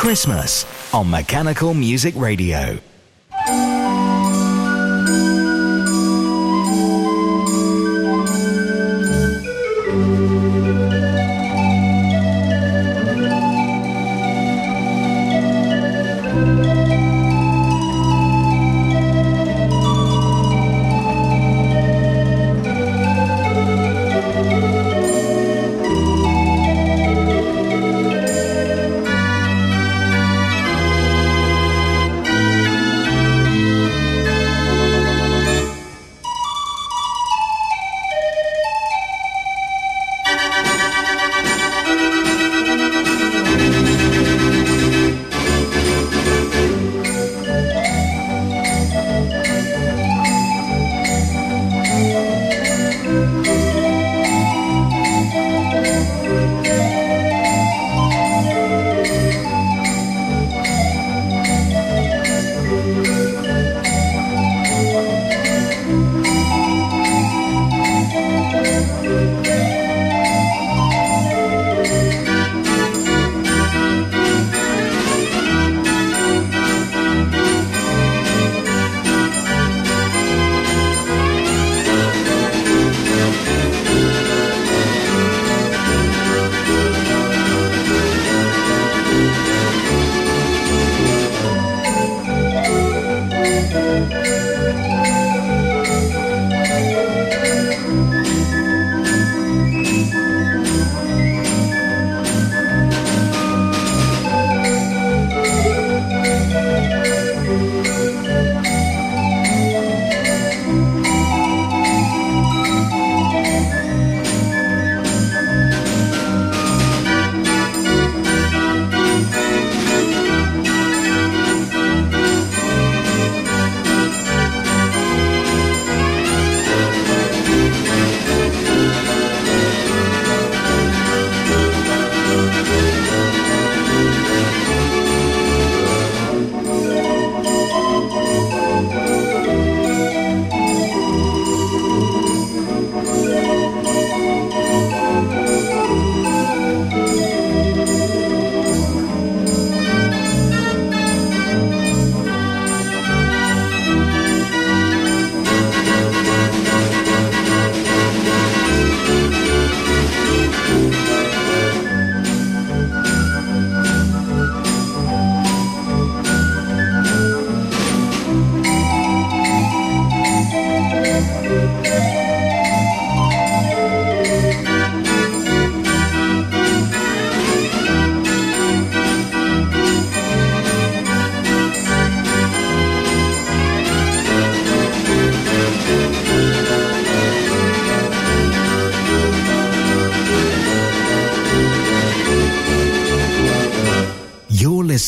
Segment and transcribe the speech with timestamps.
[0.00, 0.64] Christmas
[0.94, 2.89] on Mechanical Music Radio.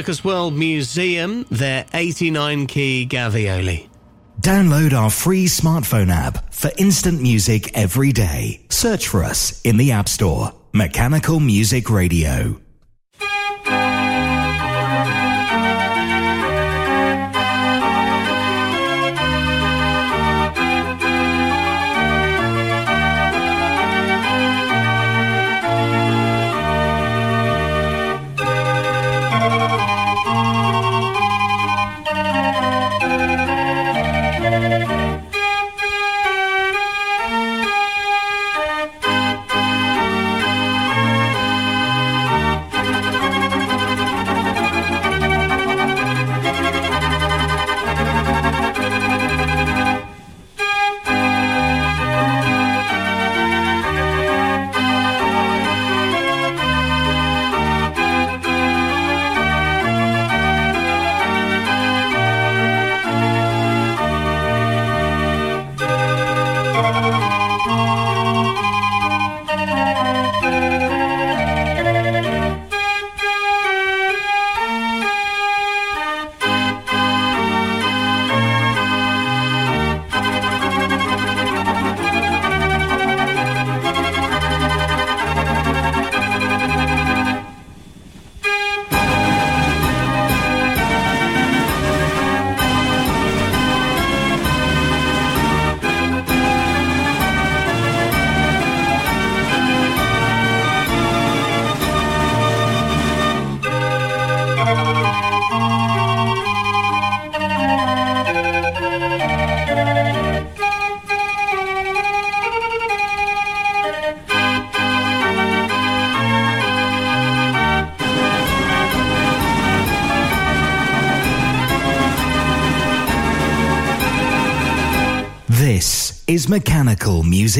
[0.00, 3.90] Circus World Museum, their 89 key Gavioli.
[4.40, 8.64] Download our free smartphone app for instant music every day.
[8.70, 10.54] Search for us in the App Store.
[10.72, 12.58] Mechanical Music Radio.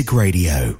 [0.09, 0.80] Radio.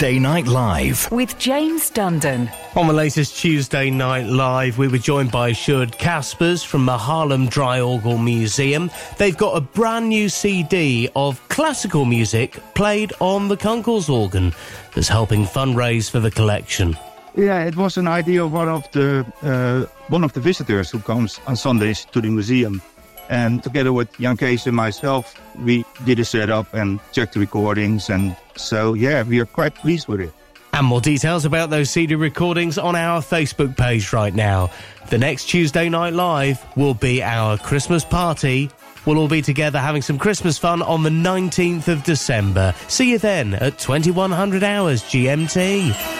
[0.00, 2.50] Tuesday Night Live with James Dundon.
[2.74, 7.48] On the latest Tuesday Night Live, we were joined by Sjoerd Caspers from the Harlem
[7.48, 8.90] Dry Draaiorgel Museum.
[9.18, 14.54] They've got a brand new CD of classical music played on the Kunkels organ
[14.94, 16.96] that's helping fundraise for the collection.
[17.36, 21.00] Yeah, it was an idea of one of the uh, one of the visitors who
[21.00, 22.80] comes on Sundays to the museum.
[23.28, 28.08] And together with Jan Kees and myself, we did a setup and checked the recordings.
[28.08, 30.32] And so, yeah, we are quite pleased with it.
[30.72, 34.70] And more details about those CD recordings on our Facebook page right now.
[35.08, 38.70] The next Tuesday Night Live will be our Christmas party.
[39.04, 42.74] We'll all be together having some Christmas fun on the 19th of December.
[42.88, 46.19] See you then at 2100 hours GMT.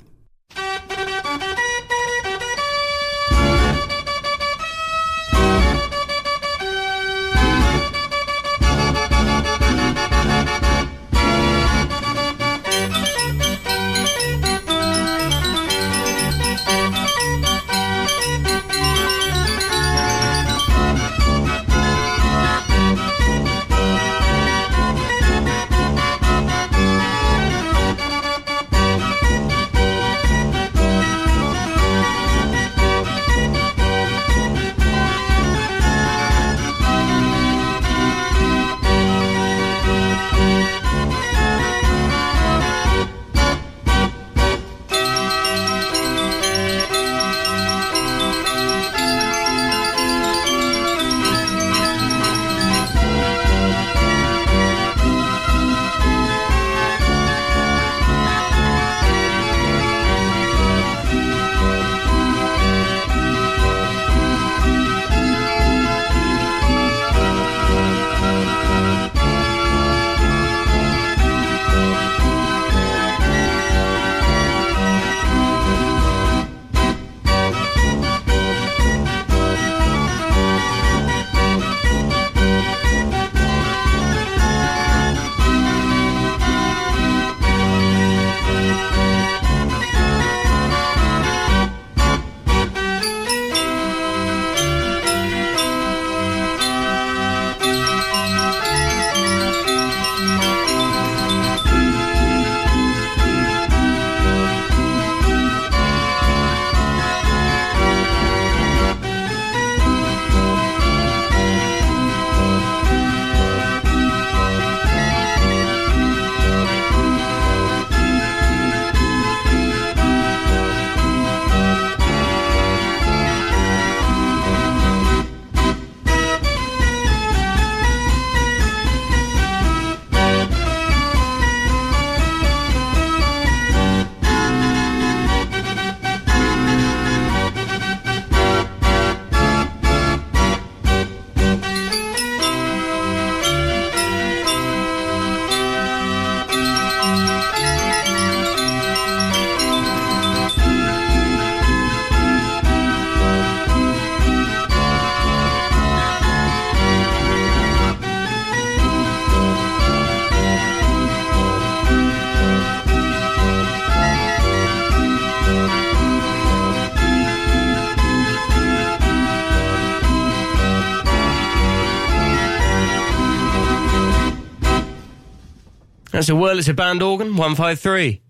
[176.21, 178.21] That's a Wurlitzer band organ, 153.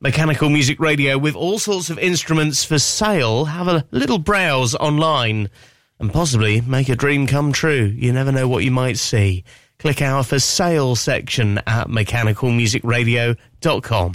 [0.00, 3.44] Mechanical Music Radio with all sorts of instruments for sale.
[3.44, 5.50] Have a little browse online
[6.00, 7.92] and possibly make a dream come true.
[7.94, 9.44] You never know what you might see.
[9.78, 14.14] Click our for sale section at mechanicalmusicradio.com.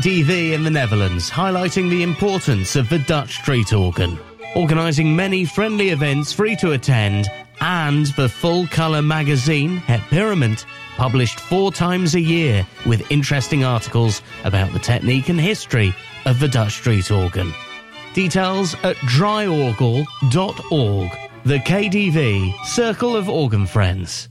[0.00, 4.18] KDV in the Netherlands, highlighting the importance of the Dutch street organ,
[4.56, 7.28] organising many friendly events free to attend,
[7.60, 10.64] and the full colour magazine, Het Pierement,
[10.96, 15.94] published four times a year with interesting articles about the technique and history
[16.24, 17.52] of the Dutch street organ.
[18.14, 21.10] Details at draaiorgel.org.
[21.44, 24.30] The KDV, Circle of Organ Friends.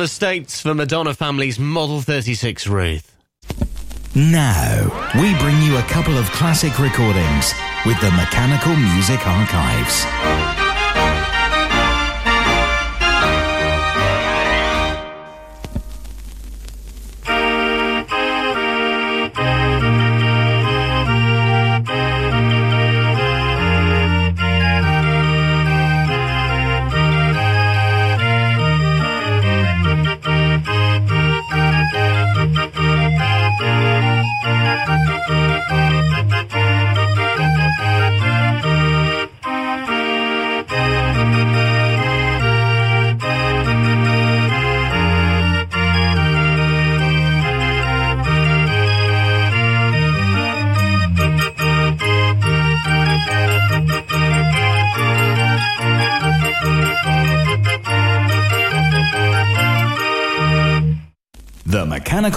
[0.00, 3.14] From the States for Madonna Family's Model 36 Ruth.
[4.14, 7.52] Now, we bring you a couple of classic recordings
[7.84, 10.59] with the Mechanical Music Archives.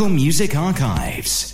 [0.04, 1.53] Mechanical Music Archives.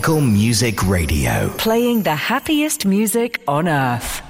[0.00, 1.50] Mechanical Music Radio.
[1.58, 4.29] Playing the happiest music on earth.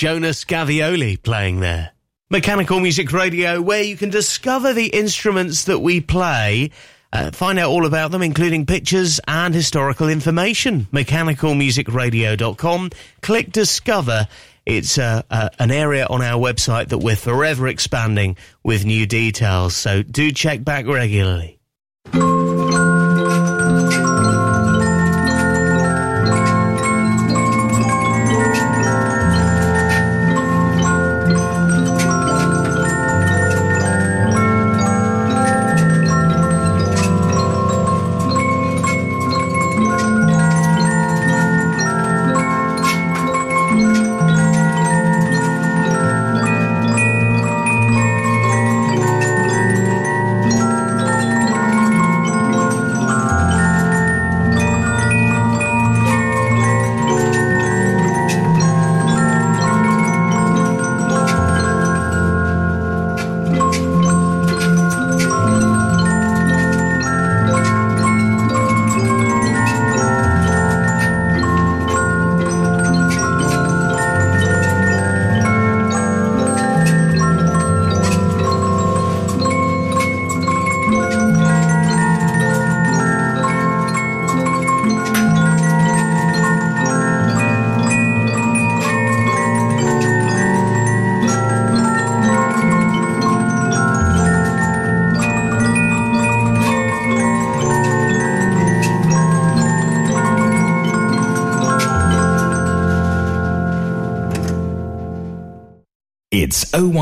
[0.00, 1.90] Jonas Gavioli playing there.
[2.30, 6.70] Mechanical Music Radio, where you can discover the instruments that we play.
[7.12, 10.86] Uh, find out all about them, including pictures and historical information.
[10.90, 12.90] MechanicalMusicRadio.com.
[13.20, 14.26] Click Discover.
[14.64, 19.76] It's uh, uh, an area on our website that we're forever expanding with new details,
[19.76, 21.58] so do check back regularly.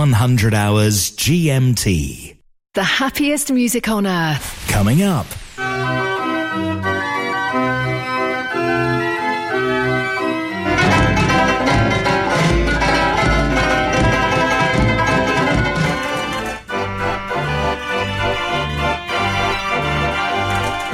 [0.08, 2.38] It's 0100 hours GMT.
[2.72, 4.66] The happiest music on earth.
[4.68, 5.26] Coming up.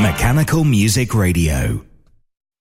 [0.01, 1.85] Mechanical Music Radio.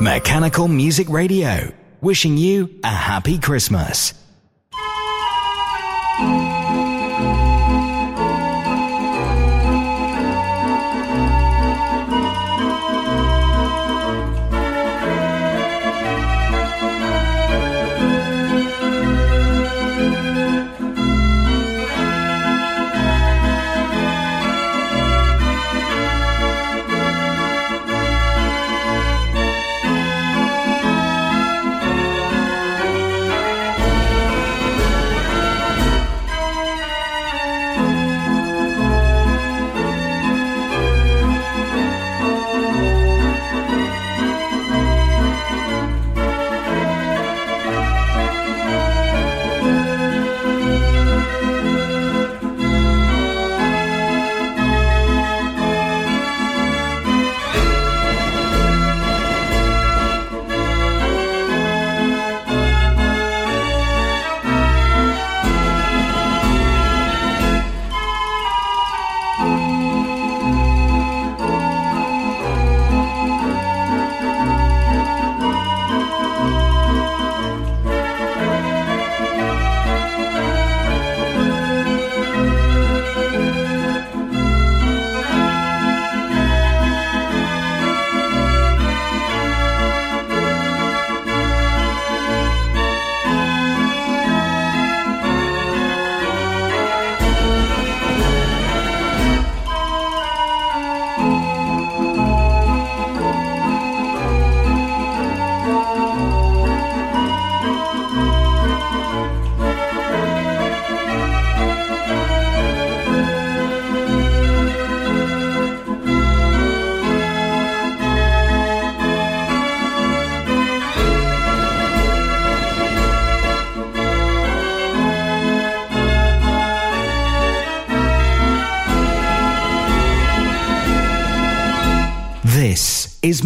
[0.00, 4.14] Mechanical Music Radio, wishing you a happy Christmas.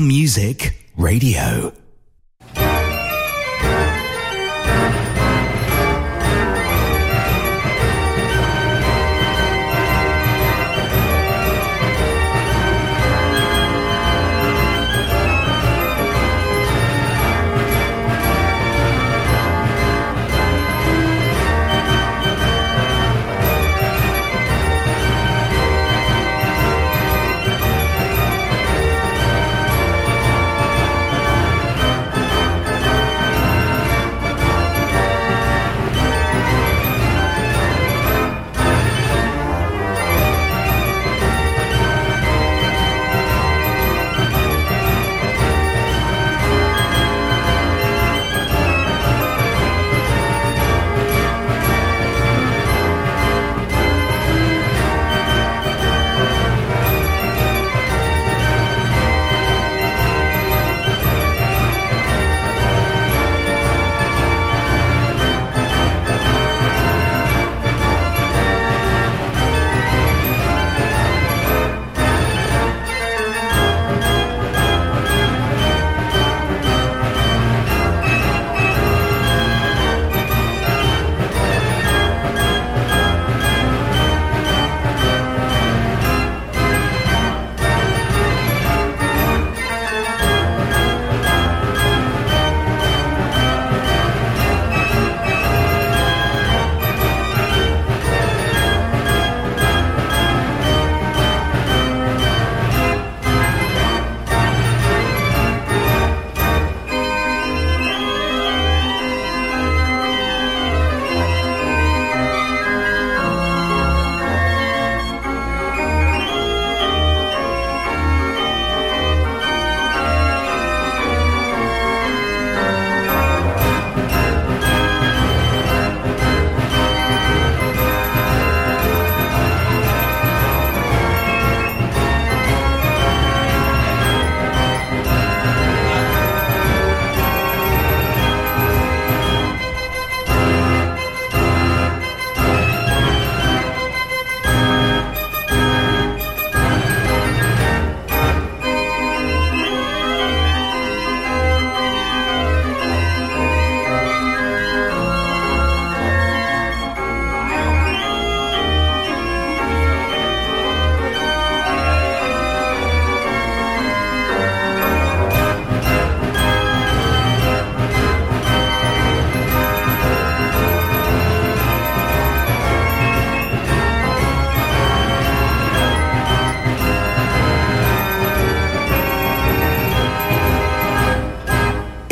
[0.00, 1.81] Music Radio.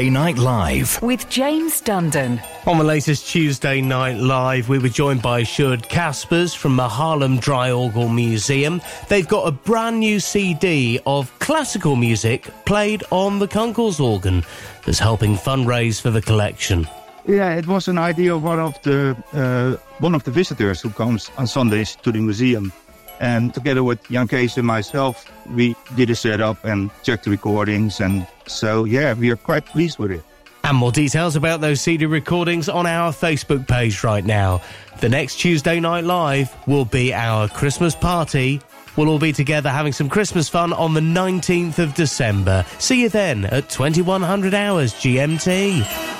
[0.00, 2.42] Tuesday Night Live with James Dundon.
[2.66, 7.38] On the latest Tuesday Night Live, we were joined by Sjoerd Caspers from the Haarlem
[7.38, 8.80] Dry Draaiorgel Museum.
[9.08, 14.42] They've got a brand new CD of classical music played on the Kunkels organ
[14.86, 16.88] that's helping fundraise for the collection.
[17.26, 20.88] Yeah, it was an idea of one of the uh, one of the visitors who
[20.88, 22.72] comes on Sundays to the museum.
[23.20, 28.00] And together with Jan Kees and myself, we did a setup and checked the recordings.
[28.00, 30.24] And so, yeah, we are quite pleased with it.
[30.64, 34.62] And more details about those CD recordings on our Facebook page right now.
[35.00, 38.60] The next Tuesday Night Live will be our Christmas party.
[38.96, 42.64] We'll all be together having some Christmas fun on the 19th of December.
[42.78, 46.19] See you then at 2100 hours GMT.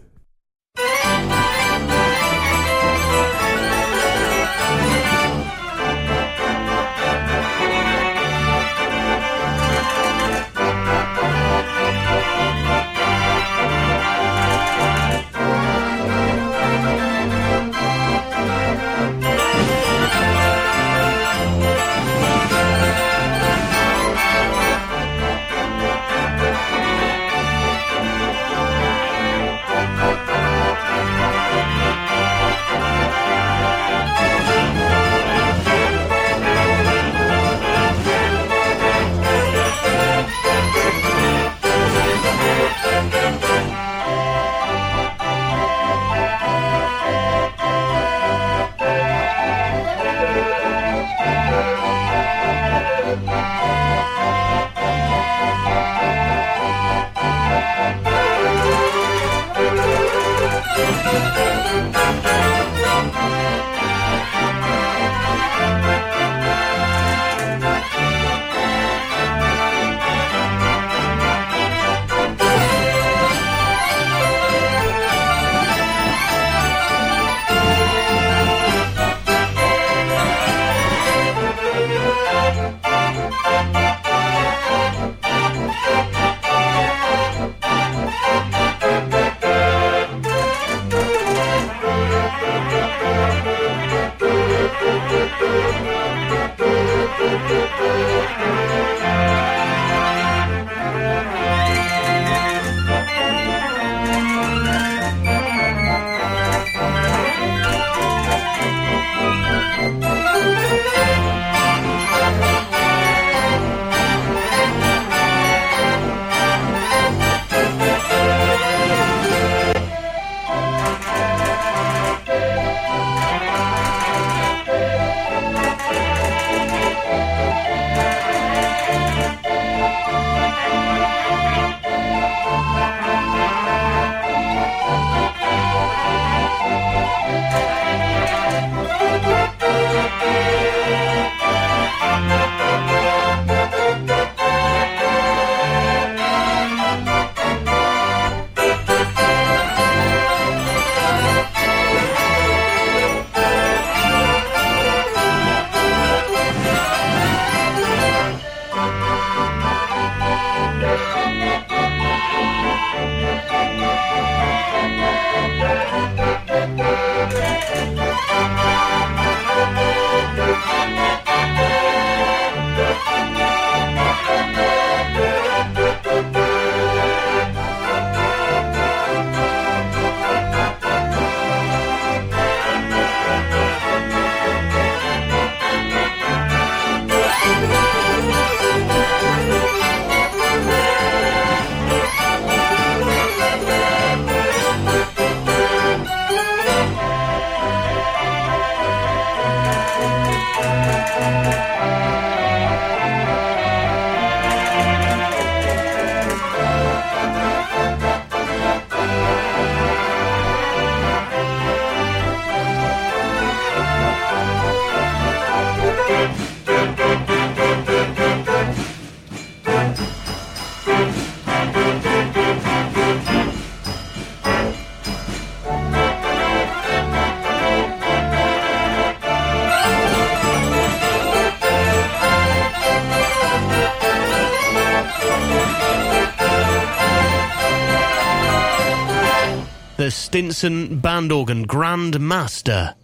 [240.31, 242.95] Stinson band organ Grand Master.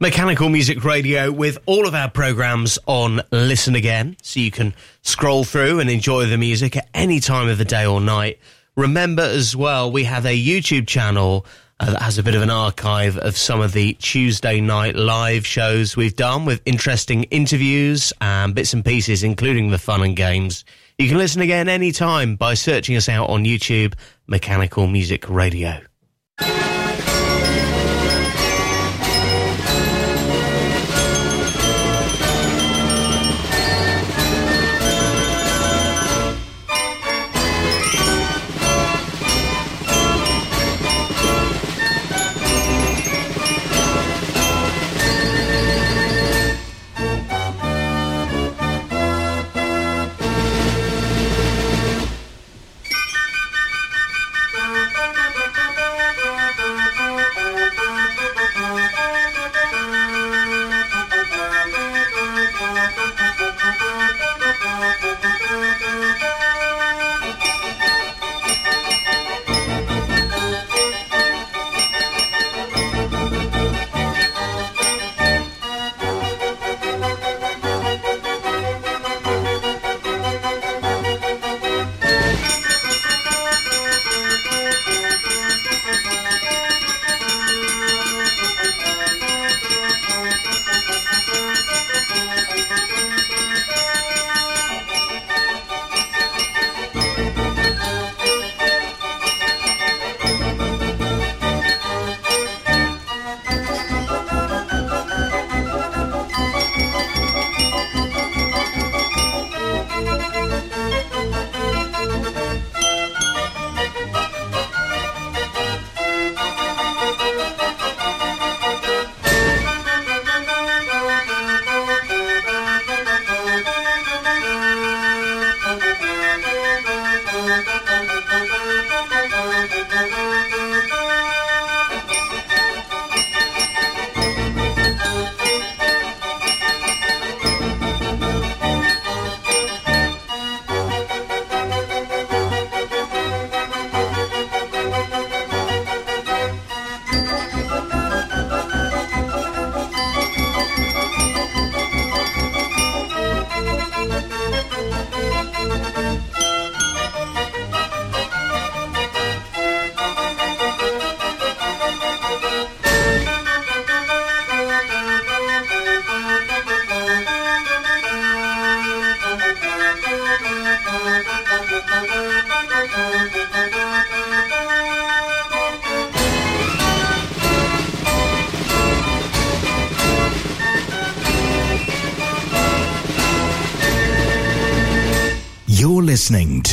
[0.00, 5.44] Mechanical Music Radio with all of our programs on Listen Again, so you can scroll
[5.44, 8.38] through and enjoy the music at any time of the day or night.
[8.76, 11.46] Remember as well, we have a YouTube channel
[11.80, 15.46] uh, that has a bit of an archive of some of the Tuesday night live
[15.46, 20.66] shows we've done with interesting interviews and bits and pieces, including the fun and games.
[20.98, 23.94] You can listen again anytime by searching us out on YouTube,
[24.26, 25.80] Mechanical Music Radio.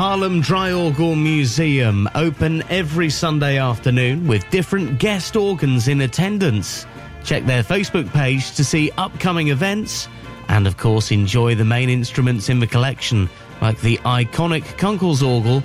[0.00, 6.86] The Haarlem Draaiorgel Museum open every Sunday afternoon with different guest organs in attendance.
[7.22, 10.08] Check their Facebook page to see upcoming events
[10.48, 13.28] and of course enjoy the main instruments in the collection
[13.60, 15.62] like the iconic Kunkelsorgel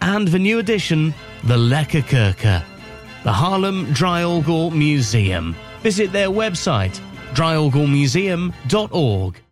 [0.00, 2.62] and the new addition, the Lekkerkerker.
[3.24, 5.56] The Haarlem Draaiorgel Museum.
[5.80, 7.00] Visit their website,
[7.34, 9.42] draaiorgelmuseum.org.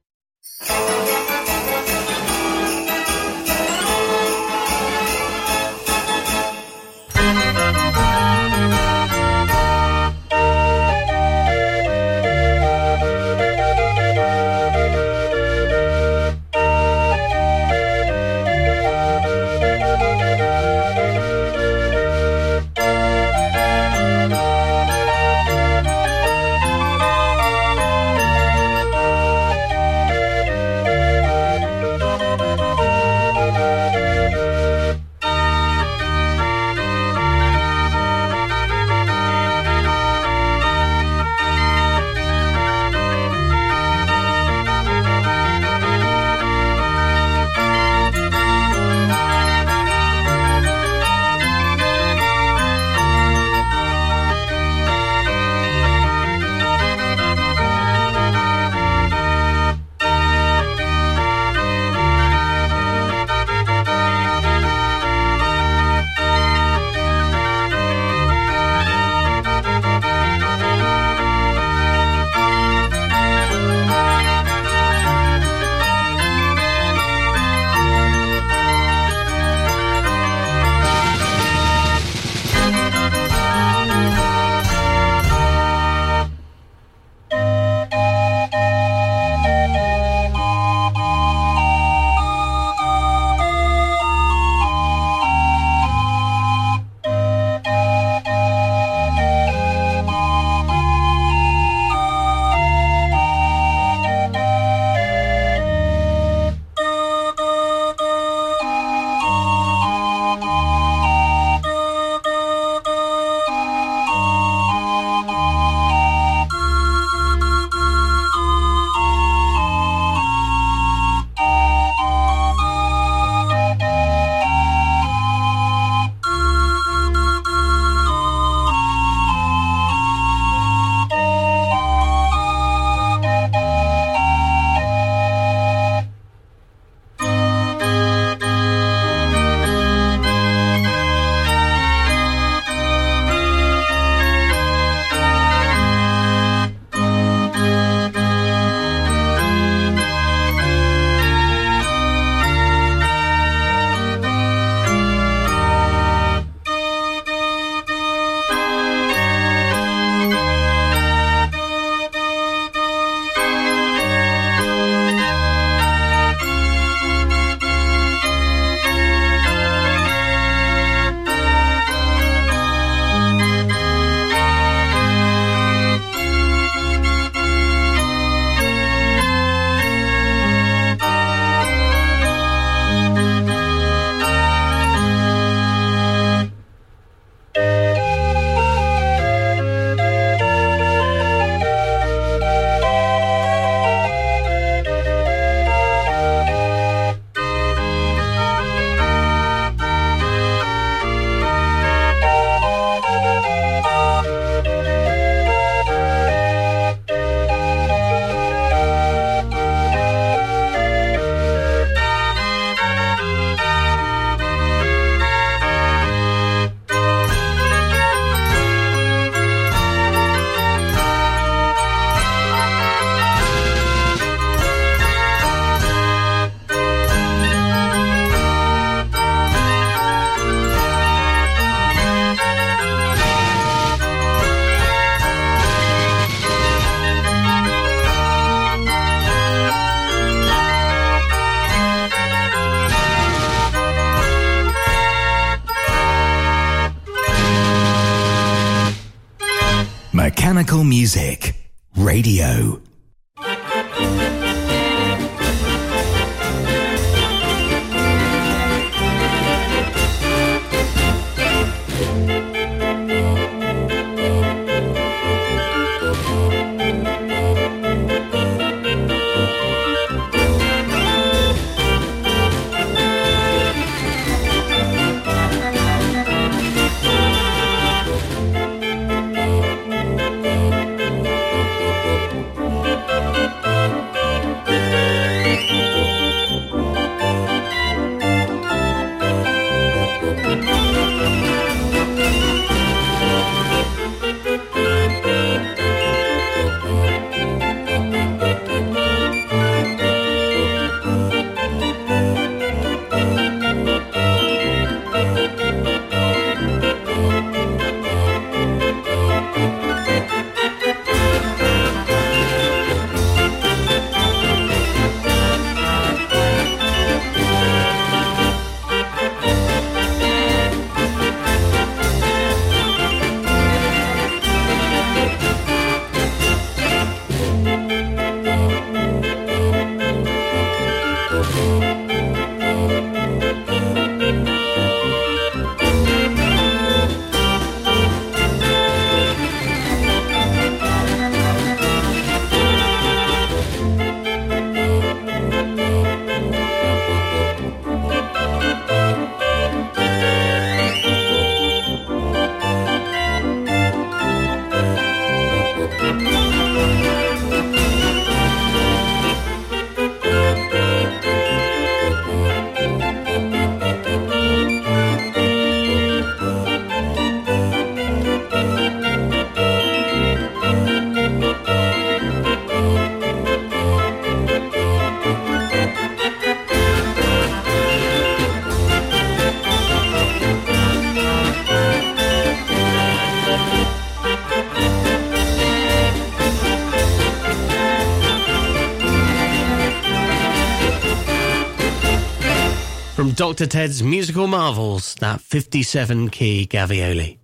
[393.41, 393.67] Dr.
[393.67, 397.39] Ted's Musical Marvels, that 57 key Gavioli.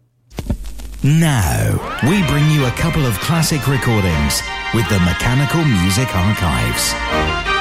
[1.02, 4.42] Now, we bring you a couple of classic recordings
[4.74, 7.55] with the Mechanical Music Archives.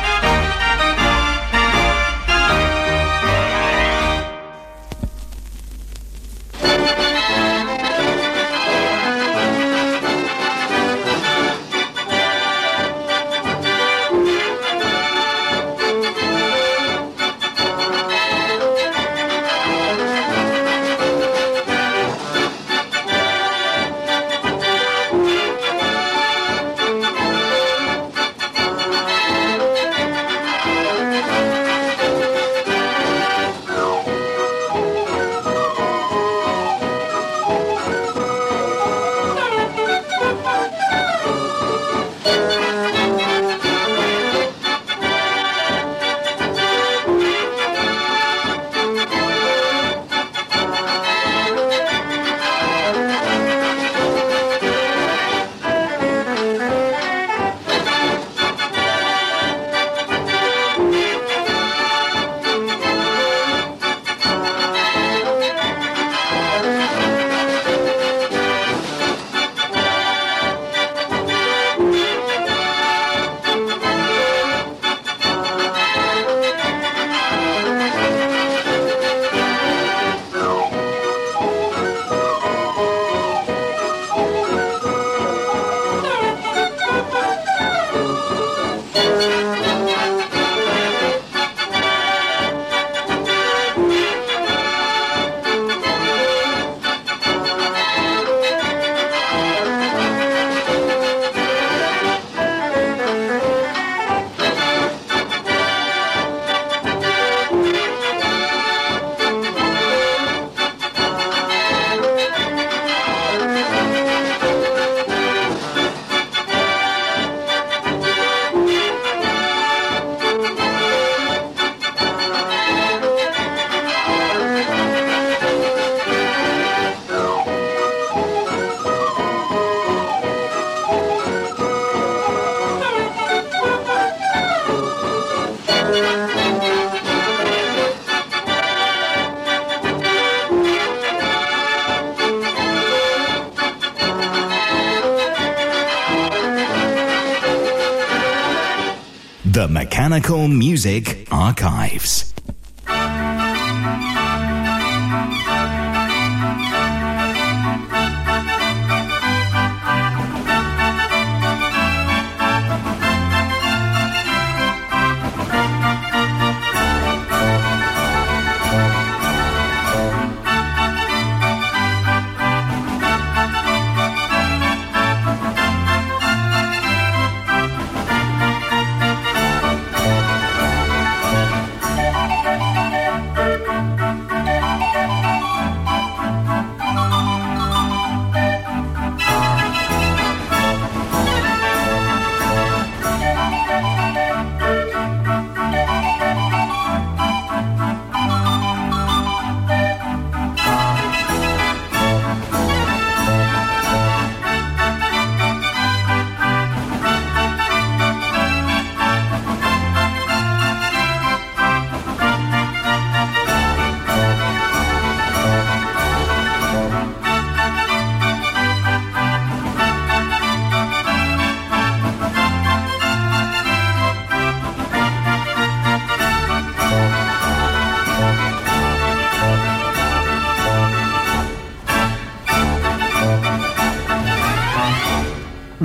[150.86, 151.15] Music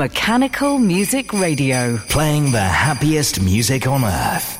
[0.00, 1.98] Mechanical Music Radio.
[2.08, 4.59] Playing the happiest music on earth.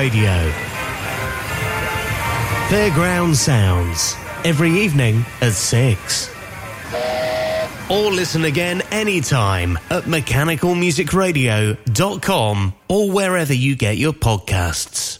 [0.00, 0.32] Radio.
[2.70, 4.16] Fairground Sounds,
[4.46, 6.30] every evening at 6.
[7.90, 15.19] Or listen again anytime at mechanicalmusicradio.com or wherever you get your podcasts.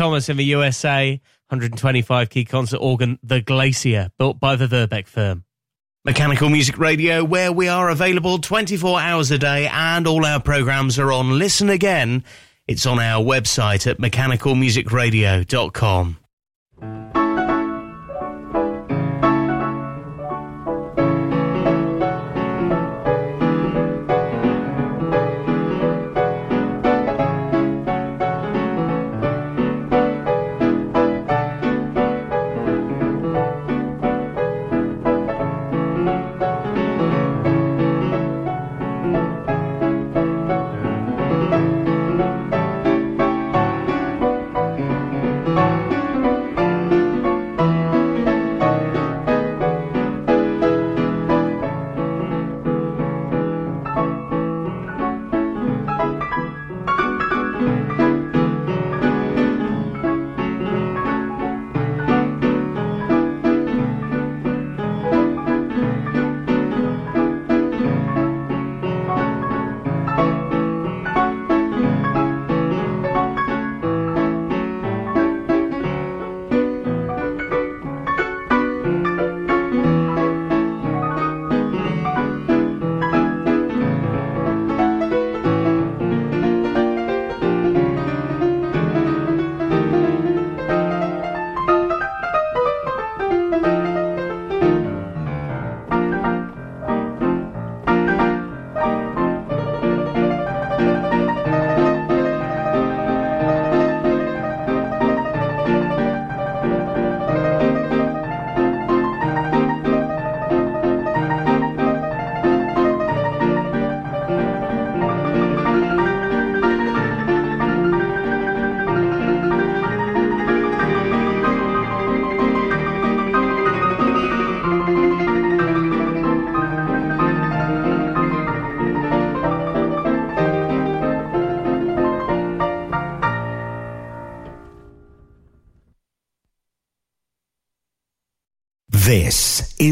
[0.00, 5.44] Thomas in the USA, 125 key concert organ, The Glacier, built by the Verbeeck firm.
[6.06, 10.98] Mechanical Music Radio, where we are available 24 hours a day and all our programs
[10.98, 12.24] are on Listen Again.
[12.66, 16.19] It's on our website at mechanicalmusicradio.com.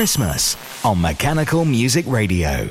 [0.00, 2.70] Christmas on Mechanical Music Radio.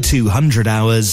[0.00, 0.92] 0200 hours